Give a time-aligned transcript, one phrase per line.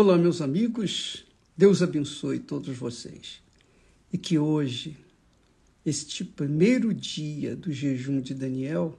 [0.00, 1.24] Olá, meus amigos,
[1.56, 3.42] Deus abençoe todos vocês
[4.12, 4.96] e que hoje,
[5.84, 8.96] este primeiro dia do jejum de Daniel,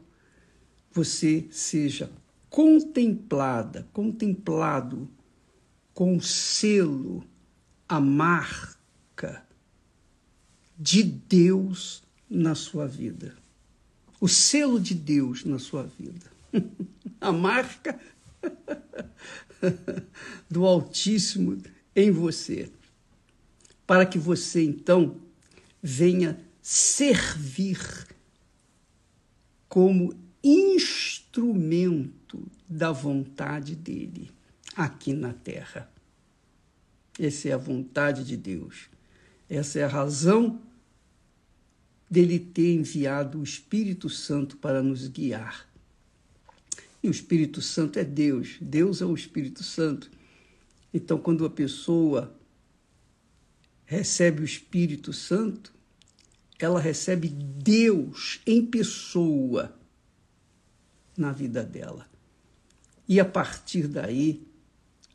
[0.91, 2.11] você seja
[2.49, 5.09] contemplada, contemplado
[5.93, 7.23] com o selo,
[7.87, 9.47] a marca
[10.77, 13.37] de Deus na sua vida.
[14.19, 16.29] O selo de Deus na sua vida.
[17.21, 17.97] a marca
[20.49, 21.61] do Altíssimo
[21.95, 22.69] em você.
[23.85, 25.17] Para que você então
[25.81, 27.79] venha servir
[29.67, 34.31] como instrumento da vontade dele
[34.75, 35.91] aqui na terra.
[37.19, 38.89] Essa é a vontade de Deus.
[39.49, 40.61] Essa é a razão
[42.09, 45.68] dele ter enviado o Espírito Santo para nos guiar.
[47.01, 50.11] E o Espírito Santo é Deus, Deus é o Espírito Santo.
[50.93, 52.35] Então, quando a pessoa
[53.85, 55.73] recebe o Espírito Santo,
[56.59, 59.73] ela recebe Deus em pessoa
[61.17, 62.07] na vida dela.
[63.07, 64.45] E a partir daí,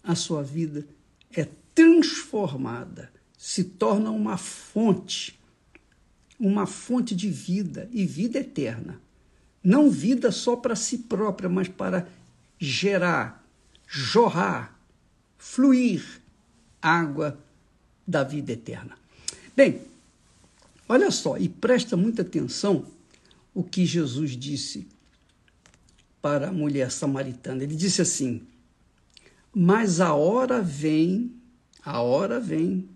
[0.02, 0.86] a sua vida
[1.32, 5.38] é transformada, se torna uma fonte,
[6.38, 9.00] uma fonte de vida e vida eterna.
[9.64, 12.06] Não vida só para si própria, mas para
[12.58, 13.42] gerar,
[13.88, 14.78] jorrar,
[15.38, 16.20] fluir
[16.82, 17.38] água
[18.06, 18.98] da vida eterna.
[19.56, 19.80] Bem,
[20.86, 22.84] olha só, e presta muita atenção
[23.54, 24.86] o que Jesus disse
[26.20, 27.62] para a mulher samaritana.
[27.62, 28.42] Ele disse assim:
[29.54, 31.32] Mas a hora vem,
[31.82, 32.88] a hora vem,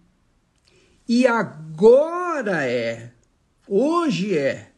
[1.08, 3.12] e agora é,
[3.66, 4.72] hoje é,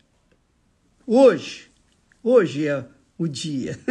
[1.07, 1.70] hoje,
[2.23, 2.85] Hoje é
[3.17, 3.81] o dia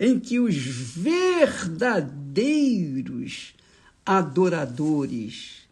[0.00, 3.52] em que os verdadeiros
[4.06, 5.68] adoradores,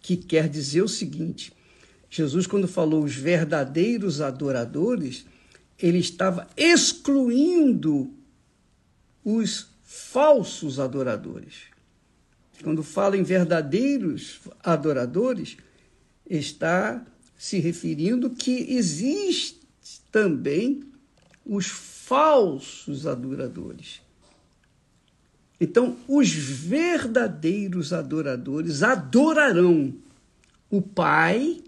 [0.00, 1.52] que quer dizer o seguinte:
[2.10, 5.24] Jesus, quando falou os verdadeiros adoradores,
[5.78, 8.12] ele estava excluindo
[9.24, 11.70] os falsos adoradores.
[12.64, 15.56] Quando fala em verdadeiros adoradores,
[16.28, 17.06] está
[17.42, 19.58] se referindo que existe
[20.12, 20.84] também
[21.44, 24.00] os falsos adoradores.
[25.60, 29.92] Então, os verdadeiros adoradores adorarão
[30.70, 31.60] o Pai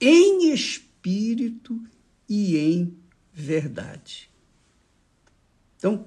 [0.00, 1.78] em espírito
[2.26, 2.96] e em
[3.34, 4.30] verdade.
[5.76, 6.06] Então,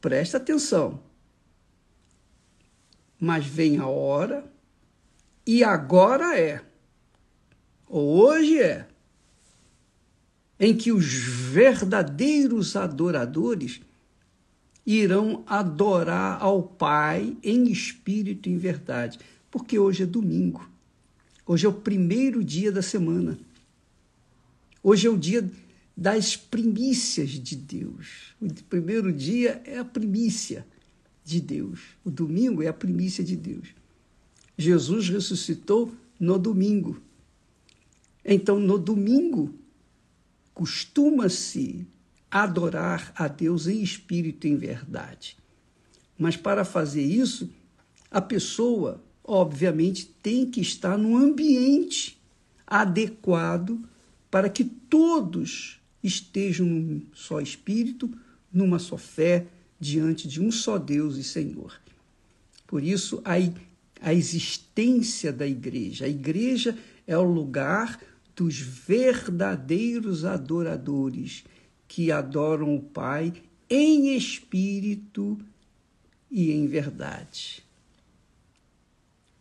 [0.00, 1.02] presta atenção.
[3.20, 4.50] Mas vem a hora,
[5.46, 6.71] e agora é
[7.98, 8.88] hoje é,
[10.58, 13.80] em que os verdadeiros adoradores
[14.86, 19.18] irão adorar ao Pai em espírito e em verdade,
[19.50, 20.68] porque hoje é domingo.
[21.46, 23.38] Hoje é o primeiro dia da semana.
[24.82, 25.48] Hoje é o dia
[25.96, 28.34] das primícias de Deus.
[28.40, 30.66] O primeiro dia é a primícia
[31.24, 31.80] de Deus.
[32.04, 33.68] O domingo é a primícia de Deus.
[34.56, 37.00] Jesus ressuscitou no domingo.
[38.24, 39.54] Então, no domingo,
[40.54, 41.86] costuma-se
[42.30, 45.36] adorar a Deus em espírito e em verdade.
[46.18, 47.50] Mas para fazer isso,
[48.10, 52.18] a pessoa, obviamente, tem que estar num ambiente
[52.66, 53.78] adequado
[54.30, 58.10] para que todos estejam num só espírito,
[58.52, 59.46] numa só fé,
[59.78, 61.80] diante de um só Deus e Senhor.
[62.66, 63.32] Por isso, a,
[64.00, 66.06] a existência da igreja.
[66.06, 68.00] A igreja é o lugar
[68.34, 71.44] dos verdadeiros adoradores
[71.86, 73.32] que adoram o Pai
[73.68, 75.38] em espírito
[76.30, 77.62] e em verdade.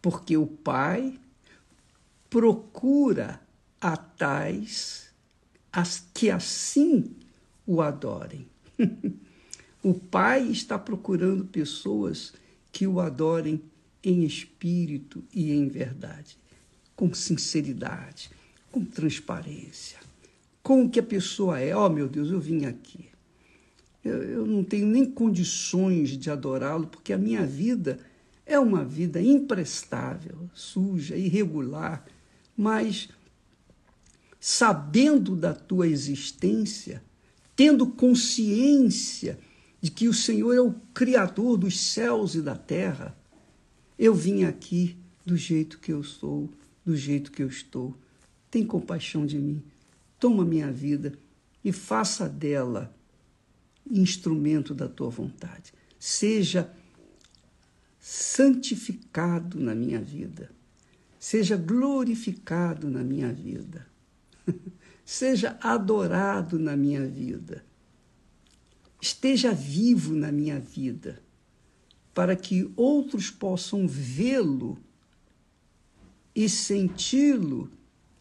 [0.02, 1.18] Porque o Pai
[2.30, 3.42] procura
[3.80, 5.10] a tais
[5.72, 7.16] as que assim
[7.66, 8.46] o adorem.
[9.82, 12.34] o Pai está procurando pessoas
[12.72, 13.62] que o adorem
[14.04, 16.38] em espírito e em verdade,
[16.96, 18.30] com sinceridade
[18.72, 20.00] com transparência,
[20.64, 21.76] com o que a pessoa é.
[21.76, 23.10] Oh, meu Deus, eu vim aqui.
[24.04, 28.00] Eu, eu não tenho nem condições de adorá-lo, porque a minha vida
[28.46, 32.06] é uma vida imprestável, suja, irregular,
[32.58, 33.10] mas
[34.40, 37.04] sabendo da tua existência,
[37.56, 39.38] tendo consciência
[39.80, 43.16] de que o Senhor é o Criador dos céus e da terra,
[43.98, 46.50] eu vim aqui do jeito que eu sou,
[46.84, 47.96] do jeito que eu estou
[48.52, 49.64] tem compaixão de mim,
[50.20, 51.18] toma minha vida
[51.64, 52.94] e faça dela
[53.90, 55.74] instrumento da tua vontade.
[55.98, 56.72] Seja
[58.00, 60.52] santificado na minha vida.
[61.20, 63.88] Seja glorificado na minha vida.
[65.06, 67.64] Seja adorado na minha vida.
[69.00, 71.22] Esteja vivo na minha vida,
[72.14, 74.78] para que outros possam vê-lo
[76.36, 77.72] e senti-lo,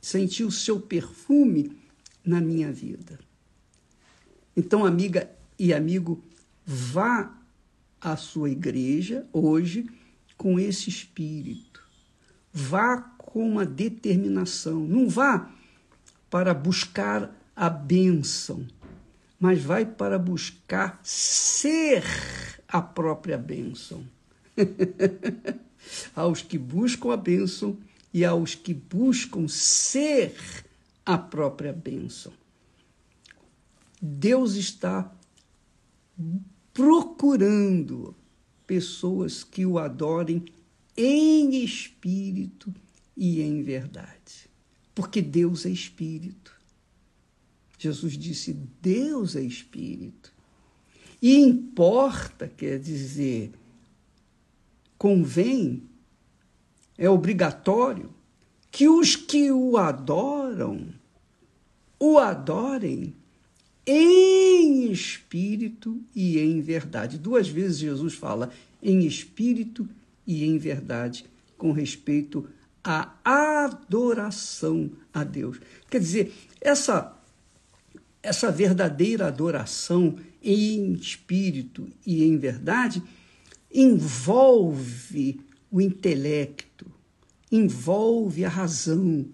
[0.00, 1.76] sentir o seu perfume
[2.24, 3.18] na minha vida.
[4.56, 6.22] Então, amiga e amigo,
[6.64, 7.34] vá
[8.00, 9.88] à sua igreja hoje
[10.36, 11.82] com esse espírito.
[12.52, 14.80] Vá com uma determinação.
[14.80, 15.50] Não vá
[16.28, 18.66] para buscar a bênção,
[19.38, 22.04] mas vai para buscar ser
[22.66, 24.04] a própria bênção.
[26.14, 27.76] aos que buscam a bênção
[28.12, 30.34] e aos que buscam ser
[31.04, 32.32] a própria bênção.
[34.00, 35.14] Deus está
[36.72, 38.14] procurando
[38.66, 40.44] pessoas que o adorem
[40.96, 42.72] em espírito
[43.16, 44.48] e em verdade.
[44.94, 46.58] Porque Deus é espírito.
[47.78, 50.32] Jesus disse: Deus é espírito.
[51.22, 53.52] E importa, quer dizer,
[54.96, 55.82] convém,
[57.00, 58.10] é obrigatório
[58.70, 60.86] que os que o adoram
[61.98, 63.14] o adorem
[63.86, 67.18] em espírito e em verdade.
[67.18, 68.50] Duas vezes Jesus fala
[68.82, 69.88] em espírito
[70.26, 71.24] e em verdade
[71.56, 72.46] com respeito
[72.84, 75.58] à adoração a Deus.
[75.90, 77.16] Quer dizer, essa
[78.22, 83.02] essa verdadeira adoração em espírito e em verdade
[83.72, 86.86] envolve o intelecto,
[87.50, 89.26] envolve a razão,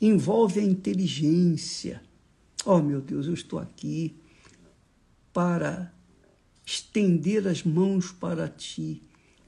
[0.00, 2.00] envolve a inteligência
[2.64, 4.14] Oh, meu Deus, eu estou aqui
[5.32, 5.92] para
[6.64, 9.02] estender as mãos para ti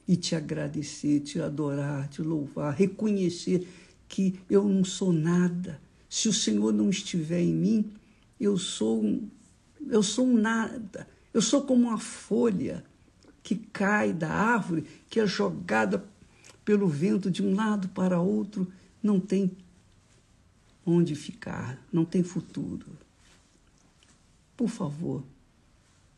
[0.07, 3.69] e te agradecer, te adorar, te louvar, reconhecer
[4.09, 5.81] que eu não sou nada.
[6.09, 7.93] Se o Senhor não estiver em mim,
[8.41, 9.29] eu sou um,
[9.89, 11.07] eu sou um nada.
[11.33, 12.85] Eu sou como uma folha
[13.45, 16.05] que cai da árvore, que é jogada
[16.65, 18.71] pelo vento de um lado para outro,
[19.03, 19.51] não tem
[20.87, 22.87] onde ficar, não tem futuro.
[24.57, 25.23] Por favor,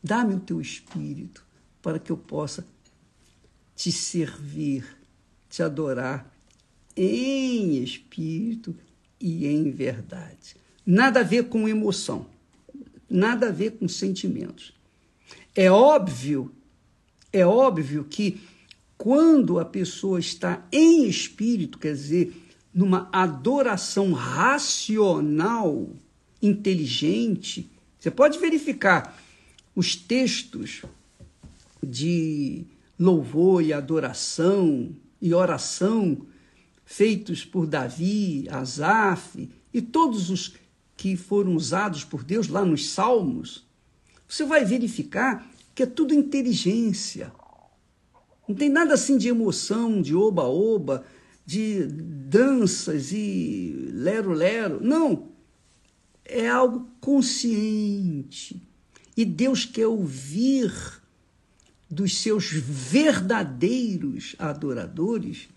[0.03, 1.43] dá-me o teu espírito
[1.81, 2.65] para que eu possa
[3.75, 4.85] te servir,
[5.49, 6.33] te adorar
[6.95, 8.75] em espírito
[9.19, 10.55] e em verdade.
[10.85, 12.25] Nada a ver com emoção,
[13.09, 14.73] nada a ver com sentimentos.
[15.55, 16.51] É óbvio,
[17.31, 18.41] é óbvio que
[18.97, 22.33] quando a pessoa está em espírito, quer dizer,
[22.73, 25.89] numa adoração racional,
[26.41, 29.19] inteligente, você pode verificar
[29.75, 30.83] os textos
[31.83, 32.65] de
[32.99, 36.25] louvor e adoração e oração
[36.85, 40.55] feitos por Davi, Asaf e todos os
[40.95, 43.65] que foram usados por Deus lá nos Salmos.
[44.27, 47.31] Você vai verificar que é tudo inteligência.
[48.47, 51.05] Não tem nada assim de emoção, de oba-oba,
[51.45, 54.79] de danças e lero-lero.
[54.81, 55.29] Não
[56.23, 58.61] é algo consciente.
[59.15, 60.71] E Deus quer ouvir
[61.89, 65.47] dos seus verdadeiros adoradores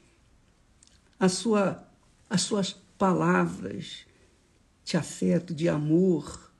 [1.18, 1.86] a sua,
[2.28, 4.06] as suas palavras
[4.84, 6.50] de afeto, de amor,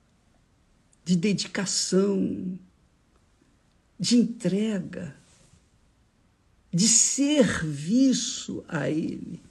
[1.05, 2.59] de dedicação,
[3.99, 5.17] de entrega,
[6.73, 9.43] de serviço a Ele.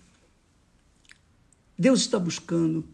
[1.77, 2.85] Deus está buscando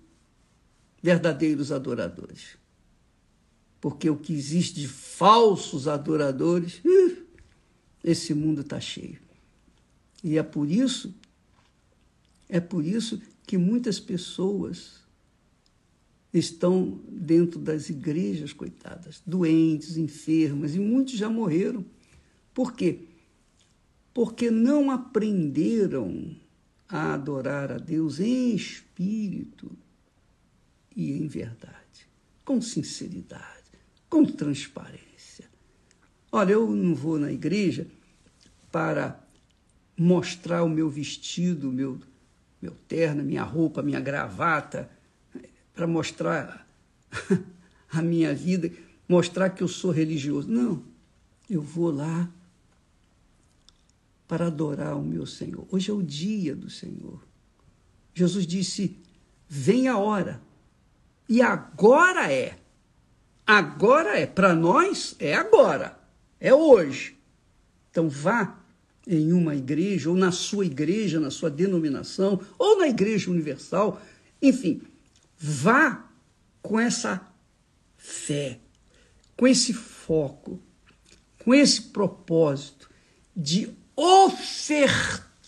[1.01, 2.57] verdadeiros adoradores.
[3.79, 6.81] Porque o que existe de falsos adoradores,
[8.03, 9.19] esse mundo está cheio.
[10.23, 11.13] E é por isso,
[12.49, 15.05] é por isso que muitas pessoas
[16.33, 21.85] estão dentro das igrejas, coitadas, doentes, enfermas, e muitos já morreram.
[22.53, 22.99] Por quê?
[24.15, 26.33] Porque não aprenderam
[26.87, 29.69] a adorar a Deus em espírito
[30.95, 32.07] e em verdade,
[32.45, 33.73] com sinceridade,
[34.09, 35.49] com transparência.
[36.31, 37.87] Olha, eu não vou na igreja
[38.71, 39.21] para
[39.97, 41.99] mostrar o meu vestido, meu,
[42.61, 44.89] meu terno, minha roupa, minha gravata,
[45.73, 46.65] para mostrar
[47.91, 48.71] a minha vida,
[49.09, 50.49] mostrar que eu sou religioso.
[50.49, 50.81] Não,
[51.49, 52.31] eu vou lá
[54.27, 55.67] para adorar o meu Senhor.
[55.71, 57.21] Hoje é o dia do Senhor.
[58.13, 58.97] Jesus disse:
[59.47, 60.41] vem a hora,
[61.27, 62.57] e agora é.
[63.45, 65.99] Agora é, para nós é agora,
[66.39, 67.15] é hoje.
[67.91, 68.59] Então vá
[69.07, 74.01] em uma igreja, ou na sua igreja, na sua denominação, ou na igreja universal,
[74.41, 74.81] enfim,
[75.37, 76.09] vá
[76.61, 77.31] com essa
[77.95, 78.59] fé,
[79.37, 80.59] com esse foco,
[81.43, 82.89] com esse propósito
[83.35, 85.45] de ofertar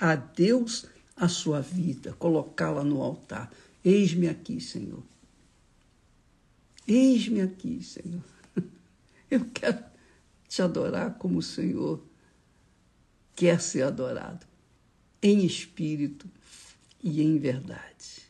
[0.00, 0.86] a Deus
[1.16, 3.50] a sua vida, colocá-la no altar.
[3.84, 5.02] Eis-me aqui, Senhor.
[6.86, 8.22] Eis-me aqui, Senhor.
[9.30, 9.82] Eu quero
[10.48, 12.04] te adorar como o Senhor
[13.34, 14.46] quer ser adorado,
[15.22, 16.28] em espírito
[17.02, 18.26] e em verdade.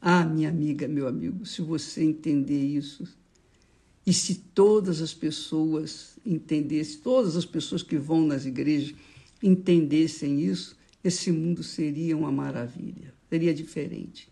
[0.00, 3.06] Ah, minha amiga, meu amigo, se você entender isso,
[4.06, 8.94] e se todas as pessoas entendessem, todas as pessoas que vão nas igrejas
[9.42, 14.28] entendessem isso, esse mundo seria uma maravilha, seria diferente.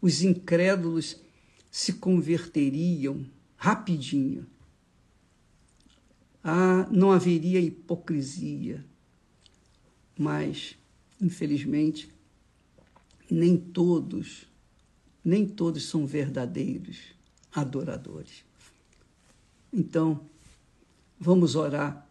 [0.00, 1.16] Os incrédulos
[1.70, 3.24] se converteriam
[3.56, 4.46] rapidinho.
[6.42, 8.84] Ah, não haveria hipocrisia,
[10.18, 10.76] mas,
[11.20, 12.08] infelizmente,
[13.30, 14.46] nem todos,
[15.24, 16.98] nem todos são verdadeiros
[17.54, 18.44] adoradores.
[19.72, 20.20] Então,
[21.18, 22.06] vamos orar,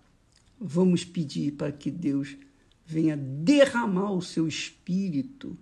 [0.60, 2.36] vamos pedir para que Deus
[2.86, 5.58] venha derramar o seu espírito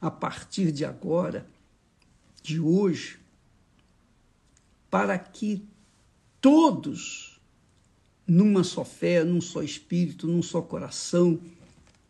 [0.00, 1.46] a partir de agora,
[2.42, 3.18] de hoje,
[4.90, 5.62] para que
[6.40, 7.38] todos,
[8.26, 11.38] numa só fé, num só espírito, num só coração,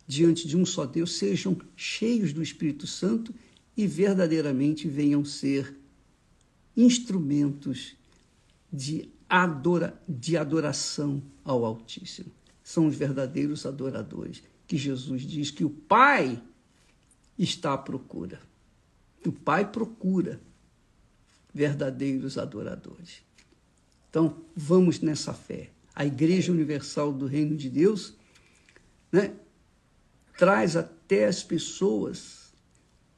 [0.07, 3.35] diante de um só Deus, sejam cheios do Espírito Santo
[3.77, 5.77] e verdadeiramente venham ser
[6.77, 7.98] instrumentos
[8.73, 12.31] de, adora, de adoração ao Altíssimo.
[12.63, 16.43] São os verdadeiros adoradores, que Jesus diz que o Pai
[17.39, 18.41] está à procura.
[19.25, 20.41] O Pai procura
[21.53, 23.23] verdadeiros adoradores.
[24.11, 25.71] Então, vamos nessa fé.
[25.95, 28.15] A Igreja Universal do Reino de Deus
[29.11, 29.35] né,
[30.37, 32.53] traz até as pessoas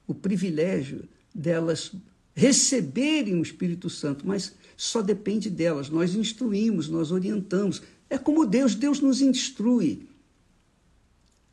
[0.07, 1.93] o privilégio delas
[2.41, 5.91] receberem o Espírito Santo, mas só depende delas.
[5.91, 7.83] Nós instruímos, nós orientamos.
[8.09, 10.09] É como Deus, Deus nos instrui.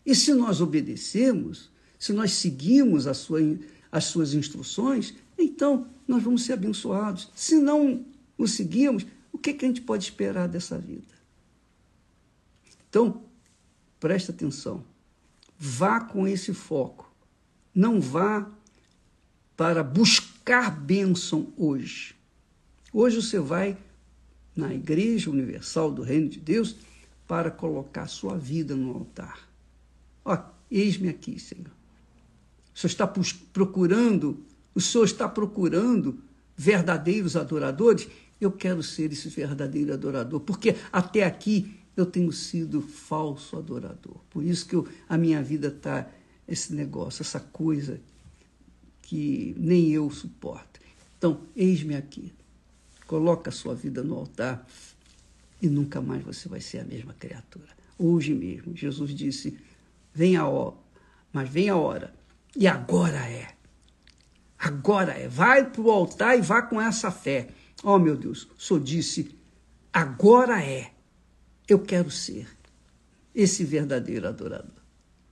[0.06, 3.42] E se nós obedecemos, se nós seguimos sua,
[3.92, 7.30] as suas instruções, então nós vamos ser abençoados.
[7.36, 8.06] Se não
[8.38, 11.14] o seguimos, o que, que a gente pode esperar dessa vida?
[12.90, 13.24] Então,
[14.00, 14.86] presta atenção.
[15.60, 17.14] Vá com esse foco.
[17.76, 18.50] Não vá
[19.58, 20.27] para buscar
[20.72, 22.16] bênção hoje.
[22.94, 23.78] Hoje você vai
[24.56, 26.78] na Igreja Universal do Reino de Deus
[27.28, 29.46] para colocar sua vida no altar.
[30.24, 30.38] Ó,
[30.72, 31.70] eis-me aqui, Senhor.
[32.74, 33.06] O Senhor está
[33.52, 34.42] procurando,
[34.74, 36.18] o Senhor está procurando
[36.56, 38.08] verdadeiros adoradores.
[38.40, 44.22] Eu quero ser esse verdadeiro adorador, porque até aqui eu tenho sido falso adorador.
[44.30, 46.10] Por isso que eu, a minha vida está
[46.48, 48.00] esse negócio, essa coisa
[49.08, 50.82] que nem eu suporto.
[51.18, 52.34] Então, eis-me aqui.
[53.08, 54.68] Coloca a sua vida no altar
[55.62, 57.70] e nunca mais você vai ser a mesma criatura.
[57.98, 59.58] Hoje mesmo, Jesus disse:
[60.14, 60.76] vem a hora,
[61.32, 62.14] mas vem a hora.
[62.54, 63.56] E agora é.
[64.60, 65.30] Agora é.
[65.30, 67.48] Vai para o altar e vá com essa fé.
[67.84, 69.34] Oh, meu Deus, Senhor disse:
[69.92, 70.92] agora é.
[71.66, 72.46] Eu quero ser
[73.34, 74.82] esse verdadeiro adorador.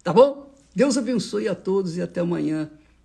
[0.01, 0.55] Tá bom?
[0.74, 2.72] Deus abençoe a todos e até amanhã,